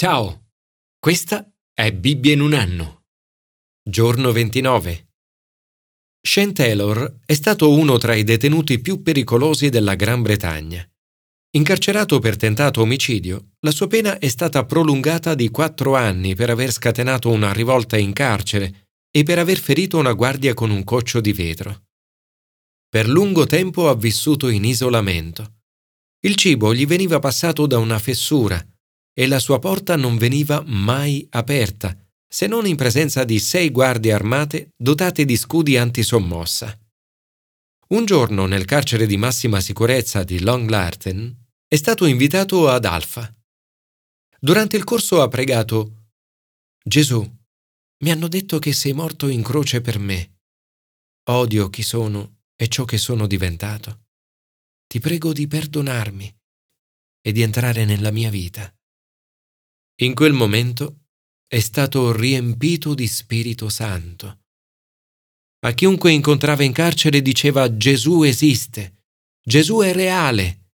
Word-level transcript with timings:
Ciao, 0.00 0.50
questa 0.96 1.44
è 1.74 1.92
Bibbia 1.92 2.32
in 2.32 2.40
un 2.40 2.54
anno. 2.54 3.06
Giorno 3.82 4.30
29. 4.30 5.08
Shane 6.20 6.52
Taylor 6.52 7.18
è 7.26 7.34
stato 7.34 7.72
uno 7.72 7.98
tra 7.98 8.14
i 8.14 8.22
detenuti 8.22 8.78
più 8.78 9.02
pericolosi 9.02 9.70
della 9.70 9.96
Gran 9.96 10.22
Bretagna. 10.22 10.88
Incarcerato 11.56 12.20
per 12.20 12.36
tentato 12.36 12.80
omicidio, 12.80 13.54
la 13.58 13.72
sua 13.72 13.88
pena 13.88 14.20
è 14.20 14.28
stata 14.28 14.64
prolungata 14.64 15.34
di 15.34 15.48
quattro 15.48 15.96
anni 15.96 16.36
per 16.36 16.50
aver 16.50 16.70
scatenato 16.70 17.28
una 17.30 17.52
rivolta 17.52 17.96
in 17.96 18.12
carcere 18.12 18.90
e 19.10 19.24
per 19.24 19.40
aver 19.40 19.58
ferito 19.58 19.98
una 19.98 20.12
guardia 20.12 20.54
con 20.54 20.70
un 20.70 20.84
coccio 20.84 21.20
di 21.20 21.32
vetro. 21.32 21.86
Per 22.88 23.08
lungo 23.08 23.46
tempo 23.46 23.88
ha 23.88 23.96
vissuto 23.96 24.46
in 24.46 24.64
isolamento. 24.64 25.62
Il 26.20 26.36
cibo 26.36 26.72
gli 26.72 26.86
veniva 26.86 27.18
passato 27.18 27.66
da 27.66 27.78
una 27.78 27.98
fessura 27.98 28.64
e 29.18 29.26
la 29.26 29.40
sua 29.40 29.58
porta 29.58 29.96
non 29.96 30.16
veniva 30.16 30.62
mai 30.64 31.26
aperta, 31.30 31.92
se 32.24 32.46
non 32.46 32.66
in 32.66 32.76
presenza 32.76 33.24
di 33.24 33.40
sei 33.40 33.70
guardie 33.70 34.12
armate 34.12 34.74
dotate 34.76 35.24
di 35.24 35.36
scudi 35.36 35.76
antisommossa. 35.76 36.78
Un 37.88 38.04
giorno 38.04 38.46
nel 38.46 38.64
carcere 38.64 39.06
di 39.06 39.16
massima 39.16 39.58
sicurezza 39.58 40.22
di 40.22 40.38
Long 40.38 40.68
Larten 40.68 41.36
è 41.66 41.74
stato 41.74 42.06
invitato 42.06 42.68
ad 42.68 42.84
Alfa. 42.84 43.34
Durante 44.38 44.76
il 44.76 44.84
corso 44.84 45.20
ha 45.20 45.26
pregato 45.26 46.10
Gesù, 46.80 47.20
mi 48.04 48.10
hanno 48.12 48.28
detto 48.28 48.60
che 48.60 48.72
sei 48.72 48.92
morto 48.92 49.26
in 49.26 49.42
croce 49.42 49.80
per 49.80 49.98
me. 49.98 50.42
Odio 51.30 51.68
chi 51.70 51.82
sono 51.82 52.42
e 52.54 52.68
ciò 52.68 52.84
che 52.84 52.98
sono 52.98 53.26
diventato. 53.26 54.04
Ti 54.86 55.00
prego 55.00 55.32
di 55.32 55.48
perdonarmi 55.48 56.38
e 57.20 57.32
di 57.32 57.42
entrare 57.42 57.84
nella 57.84 58.12
mia 58.12 58.30
vita. 58.30 58.72
In 60.00 60.14
quel 60.14 60.32
momento 60.32 61.06
è 61.48 61.58
stato 61.58 62.12
riempito 62.12 62.94
di 62.94 63.08
Spirito 63.08 63.68
Santo. 63.68 64.42
A 65.66 65.72
chiunque 65.72 66.12
incontrava 66.12 66.62
in 66.62 66.72
carcere 66.72 67.20
diceva 67.20 67.76
Gesù 67.76 68.22
esiste, 68.22 69.06
Gesù 69.44 69.80
è 69.80 69.92
reale. 69.92 70.66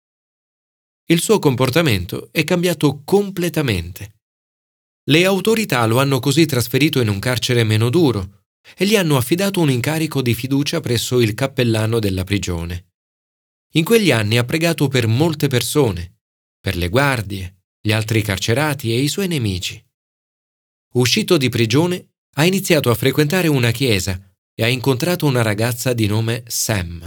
Il 1.06 1.20
suo 1.20 1.38
comportamento 1.38 2.32
è 2.32 2.42
cambiato 2.42 3.02
completamente. 3.04 4.22
Le 5.04 5.24
autorità 5.24 5.86
lo 5.86 6.00
hanno 6.00 6.18
così 6.18 6.44
trasferito 6.44 7.00
in 7.00 7.06
un 7.06 7.20
carcere 7.20 7.62
meno 7.62 7.90
duro 7.90 8.46
e 8.76 8.86
gli 8.86 8.96
hanno 8.96 9.16
affidato 9.16 9.60
un 9.60 9.70
incarico 9.70 10.20
di 10.20 10.34
fiducia 10.34 10.80
presso 10.80 11.20
il 11.20 11.34
cappellano 11.34 12.00
della 12.00 12.24
prigione. 12.24 12.94
In 13.74 13.84
quegli 13.84 14.10
anni 14.10 14.36
ha 14.36 14.44
pregato 14.44 14.88
per 14.88 15.06
molte 15.06 15.46
persone, 15.46 16.22
per 16.58 16.74
le 16.74 16.88
guardie, 16.88 17.61
gli 17.84 17.90
altri 17.90 18.22
carcerati 18.22 18.92
e 18.92 19.00
i 19.00 19.08
suoi 19.08 19.26
nemici. 19.26 19.84
Uscito 20.94 21.36
di 21.36 21.48
prigione, 21.48 22.12
ha 22.36 22.44
iniziato 22.44 22.90
a 22.90 22.94
frequentare 22.94 23.48
una 23.48 23.72
chiesa 23.72 24.18
e 24.54 24.62
ha 24.62 24.68
incontrato 24.68 25.26
una 25.26 25.42
ragazza 25.42 25.92
di 25.92 26.06
nome 26.06 26.44
Sam, 26.46 27.02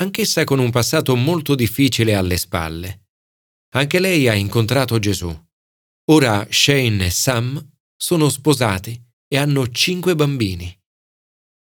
anch'essa 0.00 0.42
con 0.42 0.58
un 0.58 0.70
passato 0.70 1.14
molto 1.14 1.54
difficile 1.54 2.14
alle 2.14 2.38
spalle. 2.38 3.06
Anche 3.74 4.00
lei 4.00 4.26
ha 4.26 4.34
incontrato 4.34 4.98
Gesù. 4.98 5.32
Ora 6.10 6.46
Shane 6.50 7.06
e 7.06 7.10
Sam 7.10 7.64
sono 7.96 8.28
sposati 8.28 9.00
e 9.28 9.36
hanno 9.36 9.68
cinque 9.70 10.16
bambini. 10.16 10.76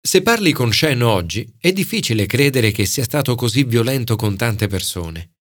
Se 0.01 0.21
parli 0.21 0.51
con 0.51 0.71
Shane 0.73 1.03
oggi, 1.03 1.53
è 1.59 1.71
difficile 1.71 2.25
credere 2.25 2.71
che 2.71 2.85
sia 2.85 3.03
stato 3.03 3.35
così 3.35 3.65
violento 3.65 4.15
con 4.15 4.35
tante 4.35 4.67
persone. 4.67 5.36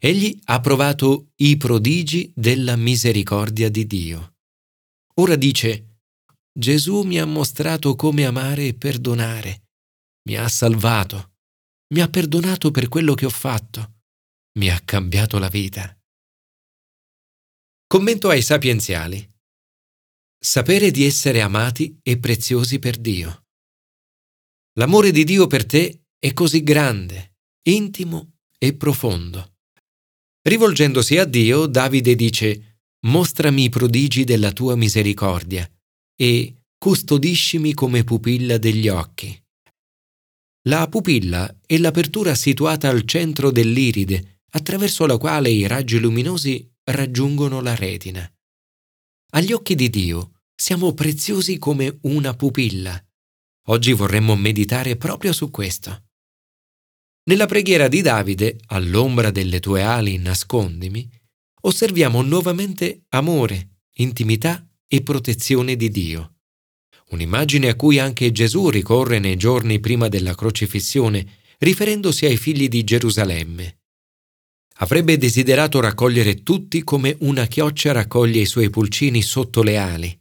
Egli 0.00 0.38
ha 0.44 0.60
provato 0.60 1.32
i 1.36 1.56
prodigi 1.56 2.32
della 2.34 2.76
misericordia 2.76 3.68
di 3.68 3.84
Dio. 3.84 4.36
Ora 5.14 5.34
dice, 5.34 6.02
Gesù 6.56 7.02
mi 7.02 7.18
ha 7.18 7.24
mostrato 7.24 7.96
come 7.96 8.24
amare 8.24 8.68
e 8.68 8.74
perdonare, 8.74 9.70
mi 10.28 10.36
ha 10.36 10.46
salvato, 10.48 11.38
mi 11.94 12.00
ha 12.00 12.08
perdonato 12.08 12.70
per 12.70 12.88
quello 12.88 13.14
che 13.14 13.26
ho 13.26 13.30
fatto, 13.30 14.02
mi 14.58 14.70
ha 14.70 14.80
cambiato 14.84 15.38
la 15.38 15.48
vita. 15.48 15.92
Commento 17.88 18.28
ai 18.28 18.42
sapienziali. 18.42 19.28
Sapere 20.40 20.92
di 20.92 21.04
essere 21.04 21.40
amati 21.40 21.98
e 22.02 22.18
preziosi 22.18 22.78
per 22.78 22.98
Dio. 22.98 23.46
L'amore 24.74 25.10
di 25.10 25.24
Dio 25.24 25.48
per 25.48 25.66
te 25.66 26.04
è 26.20 26.32
così 26.32 26.62
grande, 26.62 27.38
intimo 27.62 28.38
e 28.58 28.74
profondo 28.74 29.57
Rivolgendosi 30.42 31.18
a 31.18 31.24
Dio, 31.24 31.66
Davide 31.66 32.14
dice, 32.14 32.80
Mostrami 33.06 33.64
i 33.64 33.68
prodigi 33.68 34.24
della 34.24 34.52
tua 34.52 34.74
misericordia 34.74 35.68
e 36.16 36.62
custodiscimi 36.76 37.72
come 37.74 38.02
pupilla 38.02 38.58
degli 38.58 38.88
occhi. 38.88 39.40
La 40.68 40.88
pupilla 40.88 41.60
è 41.64 41.78
l'apertura 41.78 42.34
situata 42.34 42.88
al 42.88 43.04
centro 43.04 43.50
dell'iride, 43.50 44.42
attraverso 44.50 45.06
la 45.06 45.16
quale 45.16 45.50
i 45.50 45.66
raggi 45.66 45.98
luminosi 45.98 46.68
raggiungono 46.84 47.60
la 47.60 47.74
retina. 47.74 48.30
Agli 49.30 49.52
occhi 49.52 49.74
di 49.74 49.88
Dio 49.90 50.40
siamo 50.54 50.92
preziosi 50.92 51.58
come 51.58 51.98
una 52.02 52.34
pupilla. 52.34 53.00
Oggi 53.66 53.92
vorremmo 53.92 54.34
meditare 54.34 54.96
proprio 54.96 55.32
su 55.32 55.50
questo. 55.50 56.07
Nella 57.28 57.44
preghiera 57.44 57.88
di 57.88 58.00
Davide, 58.00 58.58
all'ombra 58.68 59.30
delle 59.30 59.60
tue 59.60 59.82
ali 59.82 60.16
nascondimi, 60.16 61.06
osserviamo 61.60 62.22
nuovamente 62.22 63.04
amore, 63.10 63.80
intimità 63.96 64.66
e 64.86 65.02
protezione 65.02 65.76
di 65.76 65.90
Dio. 65.90 66.36
Un'immagine 67.10 67.68
a 67.68 67.74
cui 67.74 67.98
anche 67.98 68.32
Gesù 68.32 68.70
ricorre 68.70 69.18
nei 69.18 69.36
giorni 69.36 69.78
prima 69.78 70.08
della 70.08 70.34
crocifissione, 70.34 71.40
riferendosi 71.58 72.24
ai 72.24 72.38
figli 72.38 72.66
di 72.66 72.82
Gerusalemme. 72.82 73.80
Avrebbe 74.76 75.18
desiderato 75.18 75.80
raccogliere 75.80 76.42
tutti 76.42 76.82
come 76.82 77.14
una 77.20 77.44
chioccia 77.44 77.92
raccoglie 77.92 78.40
i 78.40 78.46
suoi 78.46 78.70
pulcini 78.70 79.20
sotto 79.20 79.62
le 79.62 79.76
ali. 79.76 80.18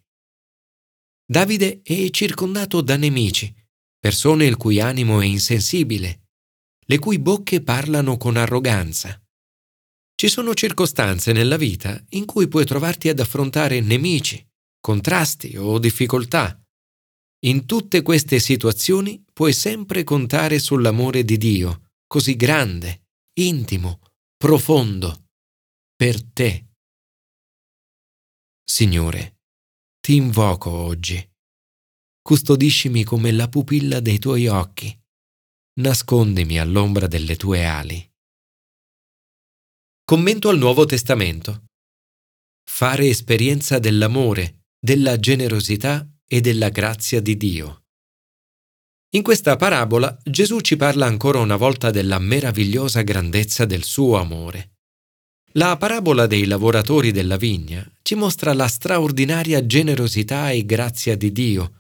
Davide 1.26 1.80
è 1.84 2.10
circondato 2.10 2.82
da 2.82 2.98
nemici, 2.98 3.54
persone 3.98 4.46
il 4.46 4.58
cui 4.58 4.82
animo 4.82 5.22
è 5.22 5.26
insensibile, 5.26 6.27
le 6.90 7.00
cui 7.00 7.20
bocche 7.20 7.62
parlano 7.62 8.18
con 8.18 8.38
arroganza. 8.38 9.22
Ci 10.16 10.30
sono 10.30 10.54
circostanze 10.54 11.32
nella 11.34 11.58
vita 11.58 12.02
in 12.10 12.26
cui 12.26 12.48
puoi 12.48 12.66
trovarti 12.66 13.10
ad 13.10 13.20
affrontare 13.20 13.82
nemici, 13.82 14.44
contrasti 14.80 15.58
o 15.58 15.80
difficoltà. 15.80 16.60
In 17.46 17.66
tutte 17.66 18.02
queste 18.02 18.40
situazioni 18.40 19.24
puoi 19.32 19.54
sempre 19.54 20.04
contare 20.04 20.60
sull'amore 20.60 21.24
di 21.24 21.38
Dio, 21.38 21.90
così 22.08 22.36
grande, 22.36 23.10
intimo, 23.40 24.00
profondo, 24.36 25.28
per 25.96 26.24
te. 26.24 26.66
Signore, 28.64 29.42
ti 30.00 30.16
invoco 30.16 30.72
oggi. 30.72 31.24
Custodiscimi 32.22 33.04
come 33.04 33.32
la 33.32 33.48
pupilla 33.50 34.00
dei 34.00 34.20
tuoi 34.20 34.48
occhi 34.48 34.98
nascondimi 35.78 36.58
all'ombra 36.60 37.06
delle 37.06 37.36
tue 37.36 37.66
ali. 37.66 38.04
Commento 40.04 40.50
al 40.50 40.58
Nuovo 40.58 40.86
Testamento. 40.86 41.66
Fare 42.68 43.08
esperienza 43.08 43.78
dell'amore, 43.78 44.66
della 44.80 45.20
generosità 45.20 46.08
e 46.26 46.42
della 46.42 46.70
grazia 46.70 47.22
di 47.22 47.38
Dio. 47.38 47.84
In 49.12 49.22
questa 49.22 49.56
parabola 49.56 50.18
Gesù 50.24 50.62
ci 50.62 50.78
parla 50.78 51.06
ancora 51.06 51.40
una 51.40 51.56
volta 51.56 51.92
della 51.92 52.18
meravigliosa 52.18 53.04
grandezza 53.04 53.66
del 53.66 53.84
suo 53.84 54.18
amore. 54.18 54.78
La 55.54 55.78
parabola 55.78 56.26
dei 56.26 56.46
lavoratori 56.46 57.12
della 57.12 57.38
vigna 57.38 57.88
ci 58.02 58.16
mostra 58.16 58.54
la 58.54 58.68
straordinaria 58.68 59.66
generosità 59.66 60.50
e 60.50 60.66
grazia 60.66 61.16
di 61.16 61.32
Dio 61.32 61.77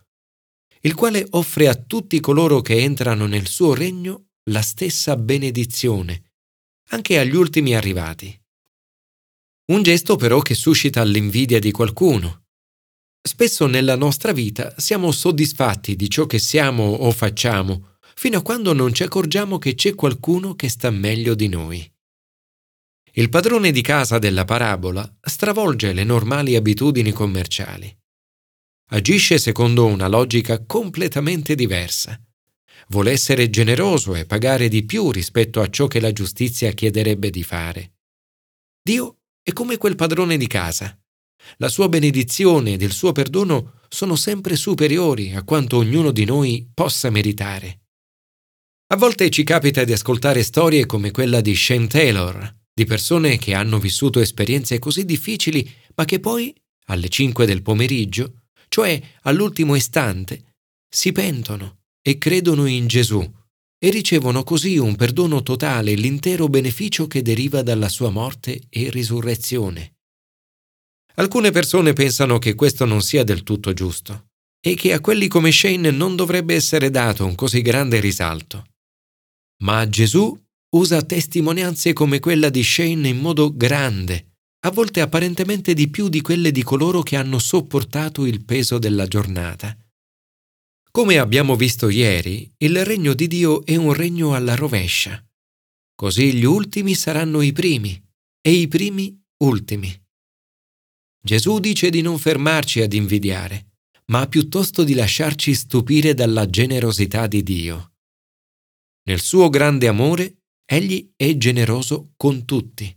il 0.87 0.95
quale 0.95 1.27
offre 1.31 1.67
a 1.67 1.75
tutti 1.75 2.21
coloro 2.21 2.61
che 2.61 2.79
entrano 2.79 3.25
nel 3.25 3.45
suo 3.45 3.73
regno 3.73 4.27
la 4.49 4.61
stessa 4.61 5.17
benedizione, 5.17 6.31
anche 6.91 7.19
agli 7.19 7.35
ultimi 7.35 7.75
arrivati. 7.75 8.33
Un 9.73 9.83
gesto 9.83 10.15
però 10.15 10.39
che 10.39 10.53
suscita 10.53 11.03
l'invidia 11.03 11.59
di 11.59 11.71
qualcuno. 11.71 12.45
Spesso 13.21 13.67
nella 13.67 13.97
nostra 13.97 14.31
vita 14.31 14.73
siamo 14.77 15.11
soddisfatti 15.11 15.97
di 15.97 16.09
ciò 16.09 16.25
che 16.25 16.39
siamo 16.39 16.83
o 16.85 17.11
facciamo, 17.11 17.97
fino 18.15 18.37
a 18.37 18.41
quando 18.41 18.71
non 18.71 18.93
ci 18.93 19.03
accorgiamo 19.03 19.57
che 19.57 19.75
c'è 19.75 19.93
qualcuno 19.93 20.55
che 20.55 20.69
sta 20.69 20.89
meglio 20.89 21.35
di 21.35 21.49
noi. 21.49 21.91
Il 23.11 23.27
padrone 23.27 23.71
di 23.71 23.81
casa 23.81 24.19
della 24.19 24.45
parabola 24.45 25.17
stravolge 25.19 25.91
le 25.91 26.05
normali 26.05 26.55
abitudini 26.55 27.11
commerciali 27.11 27.93
agisce 28.89 29.37
secondo 29.37 29.85
una 29.85 30.07
logica 30.07 30.63
completamente 30.65 31.55
diversa. 31.55 32.19
Vuole 32.89 33.11
essere 33.11 33.49
generoso 33.49 34.15
e 34.15 34.25
pagare 34.25 34.69
di 34.69 34.85
più 34.85 35.11
rispetto 35.11 35.59
a 35.59 35.69
ciò 35.69 35.87
che 35.87 35.99
la 35.99 36.13
giustizia 36.13 36.71
chiederebbe 36.71 37.29
di 37.29 37.43
fare. 37.43 37.93
Dio 38.81 39.17
è 39.43 39.51
come 39.51 39.77
quel 39.77 39.95
padrone 39.95 40.37
di 40.37 40.47
casa. 40.47 40.97
La 41.57 41.67
sua 41.67 41.89
benedizione 41.89 42.73
ed 42.73 42.81
il 42.81 42.93
suo 42.93 43.11
perdono 43.11 43.79
sono 43.89 44.15
sempre 44.15 44.55
superiori 44.55 45.33
a 45.33 45.43
quanto 45.43 45.77
ognuno 45.77 46.11
di 46.11 46.23
noi 46.23 46.69
possa 46.73 47.09
meritare. 47.09 47.81
A 48.87 48.95
volte 48.95 49.29
ci 49.29 49.43
capita 49.43 49.83
di 49.83 49.91
ascoltare 49.91 50.43
storie 50.43 50.85
come 50.85 51.11
quella 51.11 51.41
di 51.41 51.53
Shane 51.53 51.87
Taylor, 51.87 52.55
di 52.73 52.85
persone 52.85 53.37
che 53.37 53.53
hanno 53.53 53.79
vissuto 53.79 54.21
esperienze 54.21 54.79
così 54.79 55.03
difficili, 55.03 55.69
ma 55.95 56.05
che 56.05 56.21
poi, 56.21 56.55
alle 56.85 57.09
5 57.09 57.45
del 57.45 57.61
pomeriggio, 57.61 58.46
cioè 58.67 59.01
all'ultimo 59.23 59.75
istante, 59.75 60.53
si 60.89 61.11
pentono 61.11 61.79
e 62.01 62.17
credono 62.17 62.65
in 62.65 62.87
Gesù 62.87 63.19
e 63.79 63.89
ricevono 63.89 64.43
così 64.43 64.77
un 64.77 64.95
perdono 64.95 65.43
totale 65.43 65.91
e 65.91 65.95
l'intero 65.95 66.47
beneficio 66.47 67.07
che 67.07 67.21
deriva 67.21 67.61
dalla 67.61 67.89
sua 67.89 68.09
morte 68.09 68.61
e 68.69 68.89
risurrezione. 68.89 69.95
Alcune 71.15 71.51
persone 71.51 71.93
pensano 71.93 72.37
che 72.39 72.55
questo 72.55 72.85
non 72.85 73.01
sia 73.01 73.23
del 73.23 73.43
tutto 73.43 73.73
giusto 73.73 74.27
e 74.59 74.75
che 74.75 74.93
a 74.93 74.99
quelli 74.99 75.27
come 75.27 75.51
Shane 75.51 75.91
non 75.91 76.15
dovrebbe 76.15 76.55
essere 76.55 76.89
dato 76.89 77.25
un 77.25 77.35
così 77.35 77.61
grande 77.61 77.99
risalto. 77.99 78.65
Ma 79.63 79.87
Gesù 79.87 80.39
usa 80.75 81.01
testimonianze 81.01 81.93
come 81.93 82.19
quella 82.19 82.49
di 82.49 82.63
Shane 82.63 83.07
in 83.07 83.17
modo 83.17 83.55
grande, 83.55 84.26
a 84.61 84.71
volte 84.71 85.01
apparentemente 85.01 85.73
di 85.73 85.89
più 85.89 86.09
di 86.09 86.21
quelle 86.21 86.51
di 86.51 86.63
coloro 86.63 87.03
che 87.03 87.15
hanno 87.15 87.39
sopportato 87.39 88.25
il 88.25 88.43
peso 88.43 88.77
della 88.77 89.07
giornata. 89.07 89.77
Come 90.91 91.19
abbiamo 91.19 91.55
visto 91.55 91.89
ieri, 91.89 92.51
il 92.57 92.83
regno 92.83 93.13
di 93.13 93.27
Dio 93.27 93.63
è 93.63 93.75
un 93.75 93.93
regno 93.93 94.33
alla 94.33 94.55
rovescia. 94.55 95.23
Così 95.93 96.33
gli 96.33 96.43
ultimi 96.43 96.95
saranno 96.95 97.41
i 97.41 97.51
primi 97.51 98.01
e 98.41 98.51
i 98.51 98.67
primi 98.67 99.19
ultimi. 99.43 99.95
Gesù 101.23 101.59
dice 101.59 101.89
di 101.89 102.01
non 102.01 102.17
fermarci 102.17 102.81
ad 102.81 102.93
invidiare, 102.93 103.73
ma 104.05 104.27
piuttosto 104.27 104.83
di 104.83 104.93
lasciarci 104.93 105.53
stupire 105.53 106.13
dalla 106.13 106.49
generosità 106.49 107.27
di 107.27 107.43
Dio. 107.43 107.93
Nel 109.03 109.19
suo 109.19 109.49
grande 109.49 109.87
amore, 109.87 110.43
egli 110.65 111.11
è 111.15 111.35
generoso 111.37 112.13
con 112.15 112.45
tutti. 112.45 112.95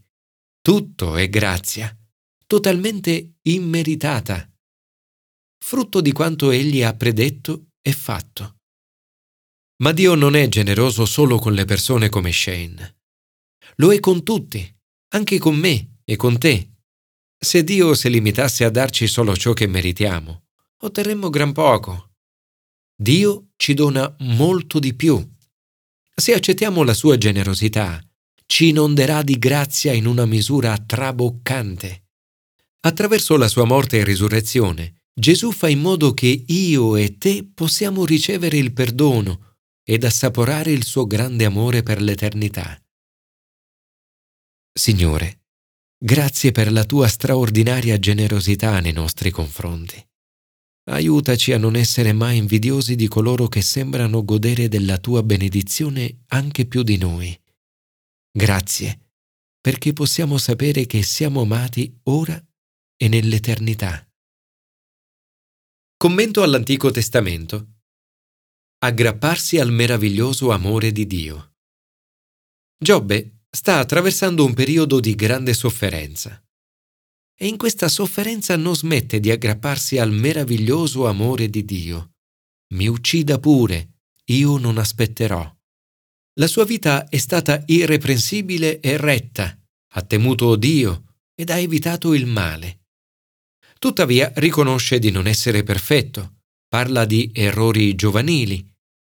Tutto 0.63 1.17
è 1.17 1.29
grazia, 1.29 1.97
totalmente 2.47 3.37
immeritata, 3.43 4.49
frutto 5.59 6.01
di 6.01 6.13
quanto 6.13 6.51
egli 6.51 6.83
ha 6.83 6.95
predetto 6.95 7.71
e 7.81 7.93
fatto. 7.93 8.59
Ma 9.83 9.93
Dio 9.93 10.15
non 10.15 10.35
è 10.37 10.49
generoso 10.49 11.07
solo 11.07 11.39
con 11.39 11.55
le 11.55 11.65
persone 11.65 12.09
come 12.09 12.33
Shane. 12.33 12.99
Lo 13.77 13.93
è 13.93 14.01
con 14.01 14.23
tutti, 14.23 14.63
anche 15.15 15.39
con 15.39 15.57
me 15.57 16.01
e 16.05 16.17
con 16.17 16.39
te. 16.39 16.71
Se 17.39 17.65
Dio 17.65 17.95
si 17.95 18.11
limitasse 18.11 18.65
a 18.65 18.71
darci 18.71 19.07
solo 19.07 19.35
ciò 19.37 19.55
che 19.55 19.67
meritiamo, 19.67 20.45
otterremmo 20.83 21.31
gran 21.31 21.53
poco. 21.53 22.13
Dio 22.95 23.53
ci 23.57 23.73
dona 23.73 24.15
molto 24.19 24.79
di 24.79 24.95
più 24.95 25.27
se 26.21 26.35
accettiamo 26.35 26.83
la 26.83 26.93
sua 26.93 27.17
generosità, 27.17 27.99
ci 28.51 28.71
inonderà 28.71 29.23
di 29.23 29.39
grazia 29.39 29.93
in 29.93 30.07
una 30.07 30.27
misura 30.27 30.77
traboccante. 30.77 32.09
Attraverso 32.81 33.37
la 33.37 33.47
sua 33.47 33.65
morte 33.65 33.99
e 33.99 34.05
risurrezione, 34.05 35.03
Gesù 35.15 35.53
fa 35.53 35.69
in 35.69 35.81
modo 35.81 36.13
che 36.15 36.45
io 36.49 36.97
e 36.97 37.17
te 37.17 37.49
possiamo 37.55 38.05
ricevere 38.05 38.57
il 38.57 38.73
perdono 38.73 39.55
ed 39.85 40.03
assaporare 40.03 40.73
il 40.73 40.83
suo 40.83 41.07
grande 41.07 41.45
amore 41.45 41.85
per 41.85 42.03
l'eternità. 42.03 42.77
Signore, 44.73 45.43
grazie 45.97 46.51
per 46.51 46.73
la 46.73 46.85
tua 46.85 47.07
straordinaria 47.07 48.01
generosità 48.01 48.81
nei 48.81 48.93
nostri 48.93 49.31
confronti. 49.31 50.05
Aiutaci 50.91 51.53
a 51.53 51.59
non 51.59 51.77
essere 51.77 52.13
mai 52.13 52.39
invidiosi 52.39 52.97
di 52.97 53.07
coloro 53.07 53.47
che 53.47 53.63
sembrano 53.63 54.25
godere 54.25 54.67
della 54.67 54.99
tua 54.99 55.23
benedizione 55.23 56.23
anche 56.29 56.67
più 56.67 56.83
di 56.83 56.97
noi. 56.97 57.41
Grazie, 58.33 59.11
perché 59.61 59.93
possiamo 59.93 60.39
sapere 60.39 60.87
che 60.87 61.03
siamo 61.03 61.43
amati 61.43 61.99
ora 62.05 62.41
e 62.97 63.09
nell'eternità. 63.09 64.09
Commento 65.97 66.43
all'Antico 66.43 66.91
Testamento. 66.91 67.81
Aggrapparsi 68.79 69.59
al 69.59 69.73
meraviglioso 69.73 70.51
amore 70.53 70.93
di 70.93 71.07
Dio. 71.07 71.55
Giobbe 72.79 73.43
sta 73.51 73.79
attraversando 73.79 74.45
un 74.45 74.55
periodo 74.55 75.01
di 75.01 75.15
grande 75.15 75.53
sofferenza 75.53 76.43
e 77.35 77.47
in 77.47 77.57
questa 77.57 77.89
sofferenza 77.89 78.57
non 78.57 78.77
smette 78.77 79.19
di 79.19 79.31
aggrapparsi 79.31 79.99
al 79.99 80.13
meraviglioso 80.13 81.07
amore 81.07 81.49
di 81.49 81.65
Dio. 81.65 82.13
Mi 82.75 82.87
uccida 82.87 83.39
pure, 83.39 84.03
io 84.27 84.57
non 84.59 84.79
aspetterò. 84.79 85.60
La 86.41 86.47
sua 86.47 86.65
vita 86.65 87.07
è 87.07 87.19
stata 87.19 87.63
irreprensibile 87.67 88.81
e 88.81 88.97
retta, 88.97 89.55
ha 89.93 90.03
temuto 90.03 90.57
Dio 90.57 91.19
ed 91.35 91.51
ha 91.51 91.59
evitato 91.59 92.15
il 92.15 92.25
male. 92.25 92.87
Tuttavia 93.79 94.33
riconosce 94.37 94.99
di 94.99 95.11
non 95.11 95.27
essere 95.27 95.63
perfetto, 95.63 96.39
parla 96.67 97.05
di 97.05 97.31
errori 97.35 97.95
giovanili 97.95 98.67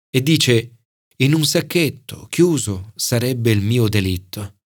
e 0.09 0.21
dice 0.21 0.79
in 1.19 1.33
un 1.33 1.45
sacchetto 1.45 2.27
chiuso 2.29 2.91
sarebbe 2.93 3.51
il 3.51 3.61
mio 3.61 3.87
delitto. 3.87 4.57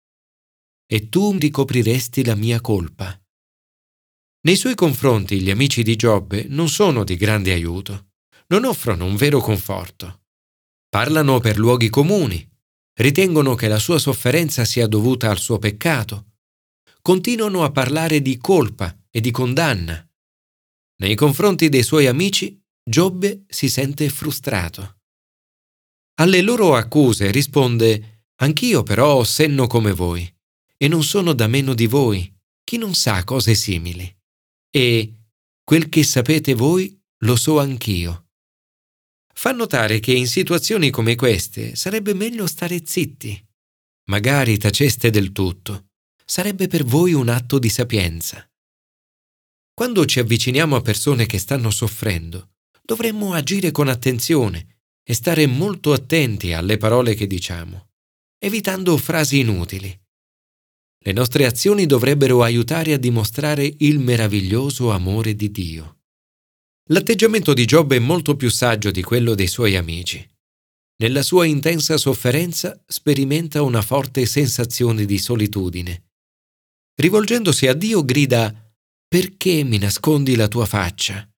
E 0.92 1.10
tu 1.10 1.38
ricopriresti 1.38 2.26
la 2.26 2.34
mia 2.34 2.60
colpa. 2.60 3.22
Nei 4.48 4.56
suoi 4.56 4.74
confronti 4.74 5.42
gli 5.42 5.52
amici 5.52 5.84
di 5.84 5.96
Giobbe 5.96 6.48
non 6.50 6.70
sono 6.70 7.04
di 7.04 7.18
grande 7.18 7.54
aiuto, 7.54 8.14
non 8.48 8.66
offrono 8.66 9.06
un 9.06 9.16
vero 9.16 9.42
conforto. 9.42 10.22
Parlano 10.90 11.40
per 11.40 11.58
luoghi 11.58 11.90
comuni, 11.90 12.48
ritengono 13.00 13.56
che 13.56 13.68
la 13.68 13.80
sua 13.80 14.00
sofferenza 14.00 14.66
sia 14.66 14.88
dovuta 14.88 15.30
al 15.30 15.38
suo 15.38 15.60
peccato, 15.60 16.34
continuano 17.02 17.64
a 17.64 17.72
parlare 17.72 18.22
di 18.22 18.38
colpa 18.38 18.98
e 19.10 19.22
di 19.22 19.32
condanna. 19.32 20.06
Nei 21.00 21.16
confronti 21.16 21.70
dei 21.70 21.84
suoi 21.84 22.08
amici, 22.08 22.60
Giobbe 22.84 23.44
si 23.48 23.70
sente 23.70 24.10
frustrato. 24.10 25.02
Alle 26.20 26.42
loro 26.42 26.76
accuse 26.76 27.32
risponde 27.32 28.24
Anch'io 28.40 28.84
però 28.84 29.24
senno 29.24 29.68
come 29.68 29.92
voi, 29.92 30.32
e 30.78 30.88
non 30.88 31.04
sono 31.04 31.34
da 31.34 31.48
meno 31.48 31.74
di 31.74 31.88
voi, 31.88 32.34
chi 32.64 32.78
non 32.78 32.94
sa 32.94 33.24
cose 33.24 33.56
simili 33.56 34.16
e 34.70 35.14
quel 35.64 35.90
che 35.90 36.04
sapete 36.04 36.54
voi 36.54 36.96
lo 37.24 37.36
so 37.36 37.60
anch'io. 37.60 38.27
Fa 39.38 39.52
notare 39.52 40.00
che 40.00 40.14
in 40.14 40.26
situazioni 40.26 40.90
come 40.90 41.14
queste 41.14 41.76
sarebbe 41.76 42.16
meglio 42.16 42.48
stare 42.48 42.82
zitti. 42.84 43.40
Magari 44.10 44.58
taceste 44.58 45.12
del 45.12 45.32
tutto. 45.32 45.90
Sarebbe 46.26 46.66
per 46.66 46.84
voi 46.84 47.14
un 47.14 47.30
atto 47.30 47.60
di 47.60 47.70
sapienza. 47.70 48.44
Quando 49.76 50.06
ci 50.06 50.18
avviciniamo 50.20 50.76
a 50.76 50.82
persone 50.82 51.28
che 51.28 51.38
stanno 51.38 51.70
soffrendo, 51.70 52.56
dovremmo 52.82 53.34
agire 53.34 53.70
con 53.70 53.90
attenzione 53.90 54.80
e 55.04 55.14
stare 55.14 55.46
molto 55.46 55.94
attenti 55.94 56.54
alle 56.54 56.78
parole 56.78 57.14
che 57.14 57.28
diciamo, 57.28 57.90
evitando 58.40 58.98
frasi 58.98 59.38
inutili. 59.38 59.96
Le 60.98 61.12
nostre 61.12 61.46
azioni 61.46 61.86
dovrebbero 61.86 62.42
aiutare 62.42 62.92
a 62.94 62.98
dimostrare 62.98 63.72
il 63.78 64.00
meraviglioso 64.00 64.90
amore 64.90 65.36
di 65.36 65.52
Dio. 65.52 65.97
L'atteggiamento 66.90 67.54
di 67.54 67.66
Giobbe 67.66 67.98
è 67.98 68.00
molto 68.00 68.38
più 68.38 68.50
saggio 68.50 68.92
di 68.92 69.04
quello 69.04 69.36
dei 69.36 69.48
suoi 69.48 69.76
amici. 69.76 70.26
Nella 71.00 71.22
sua 71.22 71.46
intensa 71.46 71.98
sofferenza 71.98 72.82
sperimenta 72.88 73.62
una 73.62 73.82
forte 73.82 74.26
sensazione 74.26 75.06
di 75.06 75.18
solitudine. 75.18 76.12
Rivolgendosi 76.96 77.68
a 77.68 77.74
Dio 77.74 78.06
grida 78.06 78.74
Perché 79.06 79.64
mi 79.64 79.78
nascondi 79.78 80.36
la 80.36 80.48
tua 80.48 80.66
faccia? 80.66 81.30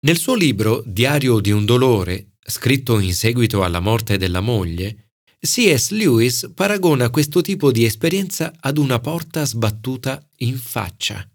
Nel 0.00 0.18
suo 0.18 0.34
libro 0.34 0.82
Diario 0.84 1.40
di 1.40 1.50
un 1.50 1.64
dolore, 1.64 2.34
scritto 2.46 2.98
in 2.98 3.14
seguito 3.14 3.64
alla 3.64 3.80
morte 3.80 4.18
della 4.18 4.40
moglie, 4.40 5.12
C.S. 5.40 5.90
Lewis 5.90 6.50
paragona 6.54 7.08
questo 7.08 7.40
tipo 7.40 7.72
di 7.72 7.84
esperienza 7.84 8.52
ad 8.60 8.76
una 8.76 9.00
porta 9.00 9.44
sbattuta 9.44 10.24
in 10.38 10.58
faccia. 10.58 11.26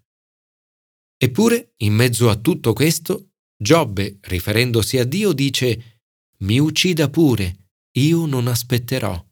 Eppure, 1.22 1.74
in 1.78 1.94
mezzo 1.94 2.28
a 2.28 2.34
tutto 2.34 2.72
questo, 2.72 3.34
Giobbe, 3.56 4.18
riferendosi 4.22 4.98
a 4.98 5.04
Dio, 5.04 5.32
dice 5.32 6.00
Mi 6.38 6.58
uccida 6.58 7.08
pure, 7.10 7.68
io 7.98 8.26
non 8.26 8.48
aspetterò. 8.48 9.24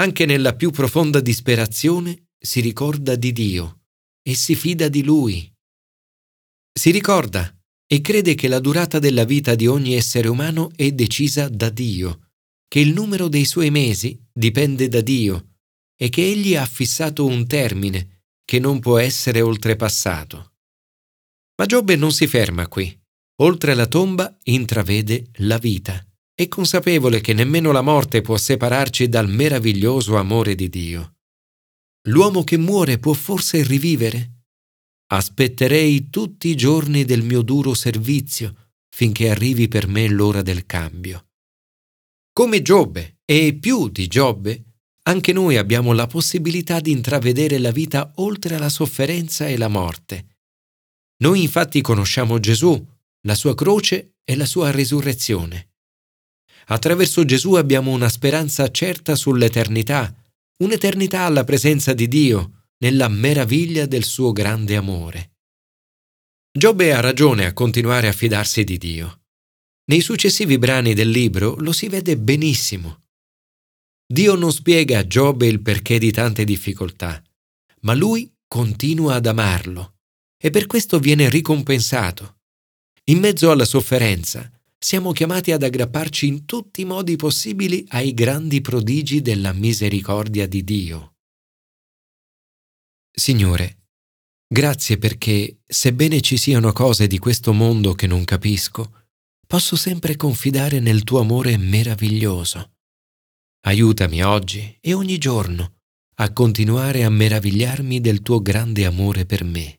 Anche 0.00 0.26
nella 0.26 0.56
più 0.56 0.72
profonda 0.72 1.20
disperazione 1.20 2.30
si 2.36 2.58
ricorda 2.58 3.14
di 3.14 3.30
Dio 3.30 3.82
e 4.22 4.34
si 4.34 4.56
fida 4.56 4.88
di 4.88 5.04
Lui. 5.04 5.48
Si 6.72 6.90
ricorda 6.90 7.56
e 7.86 8.00
crede 8.00 8.34
che 8.34 8.48
la 8.48 8.58
durata 8.58 8.98
della 8.98 9.24
vita 9.24 9.54
di 9.54 9.68
ogni 9.68 9.94
essere 9.94 10.26
umano 10.26 10.72
è 10.74 10.90
decisa 10.90 11.48
da 11.48 11.70
Dio 11.70 12.32
che 12.66 12.80
il 12.80 12.92
numero 12.92 13.28
dei 13.28 13.44
suoi 13.44 13.70
mesi 13.70 14.20
dipende 14.32 14.88
da 14.88 15.00
Dio 15.00 15.58
e 15.96 16.08
che 16.08 16.22
Egli 16.22 16.56
ha 16.56 16.66
fissato 16.66 17.24
un 17.24 17.46
termine 17.46 18.24
che 18.44 18.58
non 18.58 18.80
può 18.80 18.98
essere 18.98 19.40
oltrepassato. 19.40 20.57
Ma 21.58 21.66
Giobbe 21.66 21.96
non 21.96 22.12
si 22.12 22.28
ferma 22.28 22.68
qui. 22.68 22.96
Oltre 23.40 23.74
la 23.74 23.86
tomba 23.86 24.38
intravede 24.44 25.30
la 25.38 25.58
vita. 25.58 26.00
È 26.32 26.46
consapevole 26.46 27.20
che 27.20 27.32
nemmeno 27.32 27.72
la 27.72 27.80
morte 27.80 28.20
può 28.20 28.36
separarci 28.36 29.08
dal 29.08 29.28
meraviglioso 29.28 30.16
amore 30.16 30.54
di 30.54 30.68
Dio. 30.68 31.16
L'uomo 32.08 32.44
che 32.44 32.56
muore 32.56 32.98
può 32.98 33.12
forse 33.12 33.64
rivivere? 33.64 34.44
Aspetterei 35.08 36.10
tutti 36.10 36.48
i 36.48 36.54
giorni 36.54 37.04
del 37.04 37.22
mio 37.22 37.42
duro 37.42 37.74
servizio 37.74 38.68
finché 38.88 39.28
arrivi 39.28 39.66
per 39.66 39.88
me 39.88 40.08
l'ora 40.08 40.42
del 40.42 40.64
cambio. 40.64 41.26
Come 42.32 42.62
Giobbe 42.62 43.18
e 43.24 43.58
più 43.60 43.88
di 43.88 44.06
Giobbe, 44.06 44.64
anche 45.02 45.32
noi 45.32 45.56
abbiamo 45.56 45.92
la 45.92 46.06
possibilità 46.06 46.78
di 46.78 46.92
intravedere 46.92 47.58
la 47.58 47.72
vita 47.72 48.12
oltre 48.16 48.58
la 48.58 48.68
sofferenza 48.68 49.48
e 49.48 49.56
la 49.56 49.68
morte. 49.68 50.37
Noi 51.20 51.42
infatti 51.42 51.80
conosciamo 51.80 52.38
Gesù, 52.38 52.86
la 53.22 53.34
sua 53.34 53.54
croce 53.54 54.14
e 54.22 54.36
la 54.36 54.46
sua 54.46 54.70
risurrezione. 54.70 55.72
Attraverso 56.66 57.24
Gesù 57.24 57.54
abbiamo 57.54 57.90
una 57.90 58.08
speranza 58.08 58.70
certa 58.70 59.16
sull'eternità, 59.16 60.14
un'eternità 60.62 61.22
alla 61.22 61.44
presenza 61.44 61.92
di 61.92 62.06
Dio, 62.06 62.66
nella 62.78 63.08
meraviglia 63.08 63.86
del 63.86 64.04
suo 64.04 64.32
grande 64.32 64.76
amore. 64.76 65.32
Giobbe 66.56 66.92
ha 66.92 67.00
ragione 67.00 67.46
a 67.46 67.52
continuare 67.52 68.06
a 68.06 68.12
fidarsi 68.12 68.62
di 68.62 68.78
Dio. 68.78 69.22
Nei 69.86 70.00
successivi 70.00 70.58
brani 70.58 70.94
del 70.94 71.10
libro 71.10 71.56
lo 71.56 71.72
si 71.72 71.88
vede 71.88 72.16
benissimo. 72.16 73.06
Dio 74.06 74.36
non 74.36 74.52
spiega 74.52 75.00
a 75.00 75.06
Giobbe 75.06 75.46
il 75.46 75.60
perché 75.60 75.98
di 75.98 76.12
tante 76.12 76.44
difficoltà, 76.44 77.20
ma 77.80 77.94
lui 77.94 78.32
continua 78.46 79.14
ad 79.14 79.26
amarlo 79.26 79.97
e 80.40 80.50
per 80.50 80.66
questo 80.66 80.98
viene 80.98 81.28
ricompensato. 81.28 82.38
In 83.04 83.18
mezzo 83.18 83.50
alla 83.50 83.64
sofferenza, 83.64 84.50
siamo 84.78 85.12
chiamati 85.12 85.50
ad 85.50 85.62
aggrapparci 85.62 86.26
in 86.26 86.44
tutti 86.44 86.82
i 86.82 86.84
modi 86.84 87.16
possibili 87.16 87.84
ai 87.88 88.14
grandi 88.14 88.60
prodigi 88.60 89.20
della 89.20 89.52
misericordia 89.52 90.46
di 90.46 90.62
Dio. 90.62 91.16
Signore, 93.10 93.86
grazie 94.46 94.96
perché, 94.98 95.62
sebbene 95.66 96.20
ci 96.20 96.36
siano 96.36 96.72
cose 96.72 97.08
di 97.08 97.18
questo 97.18 97.52
mondo 97.52 97.94
che 97.94 98.06
non 98.06 98.22
capisco, 98.24 99.06
posso 99.46 99.74
sempre 99.74 100.14
confidare 100.14 100.78
nel 100.78 101.02
tuo 101.02 101.18
amore 101.18 101.56
meraviglioso. 101.56 102.74
Aiutami 103.62 104.22
oggi 104.22 104.78
e 104.80 104.92
ogni 104.92 105.18
giorno 105.18 105.78
a 106.20 106.32
continuare 106.32 107.02
a 107.02 107.10
meravigliarmi 107.10 108.00
del 108.00 108.22
tuo 108.22 108.40
grande 108.40 108.84
amore 108.84 109.24
per 109.26 109.42
me. 109.42 109.77